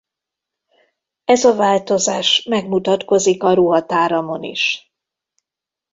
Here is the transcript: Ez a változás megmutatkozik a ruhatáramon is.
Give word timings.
Ez 1.25 1.43
a 1.43 1.55
változás 1.55 2.43
megmutatkozik 2.49 3.43
a 3.43 3.53
ruhatáramon 3.53 4.43
is. 4.43 4.93